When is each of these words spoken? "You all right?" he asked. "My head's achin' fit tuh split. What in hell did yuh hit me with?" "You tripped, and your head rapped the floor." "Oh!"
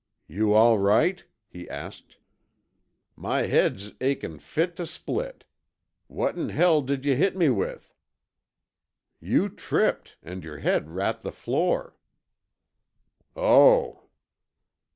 "You 0.27 0.53
all 0.53 0.79
right?" 0.79 1.23
he 1.47 1.69
asked. 1.69 2.17
"My 3.15 3.43
head's 3.43 3.93
achin' 4.01 4.39
fit 4.39 4.75
tuh 4.75 4.87
split. 4.87 5.45
What 6.07 6.35
in 6.35 6.49
hell 6.49 6.81
did 6.81 7.05
yuh 7.05 7.13
hit 7.15 7.37
me 7.37 7.49
with?" 7.49 7.93
"You 9.19 9.47
tripped, 9.47 10.17
and 10.23 10.43
your 10.43 10.57
head 10.57 10.89
rapped 10.89 11.21
the 11.21 11.31
floor." 11.31 11.95
"Oh!" 13.35 14.07